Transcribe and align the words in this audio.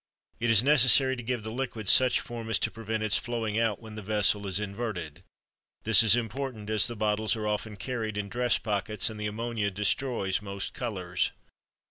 It 0.39 0.49
is 0.49 0.63
necessary 0.63 1.15
to 1.15 1.21
give 1.21 1.43
the 1.43 1.51
liquid 1.51 1.87
such 1.87 2.21
form 2.21 2.49
as 2.49 2.57
to 2.57 2.71
prevent 2.71 3.03
its 3.03 3.19
flowing 3.19 3.59
out 3.59 3.79
when 3.79 3.93
the 3.93 4.01
vessel 4.01 4.47
is 4.47 4.59
inverted; 4.59 5.21
this 5.83 6.01
is 6.01 6.15
important, 6.15 6.71
as 6.71 6.87
the 6.87 6.95
bottles 6.95 7.35
are 7.35 7.47
often 7.47 7.75
carried 7.75 8.17
in 8.17 8.27
dress 8.27 8.57
pockets 8.57 9.11
and 9.11 9.19
the 9.19 9.27
ammonia 9.27 9.69
destroys 9.69 10.41
most 10.41 10.73
colors. 10.73 11.33